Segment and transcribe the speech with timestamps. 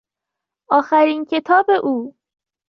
[0.69, 2.15] آخرین کتاب او